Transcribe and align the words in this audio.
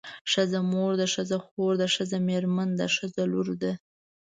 ښځه 0.31 0.59
مور 0.71 0.91
ده 0.99 1.07
ښځه 1.13 1.37
خور 1.45 1.71
ده 1.81 1.87
ښځه 1.95 2.17
مېرمن 2.29 2.69
ده 2.79 2.85
ښځه 2.97 3.21
لور 3.31 3.47
ده. 3.61 3.71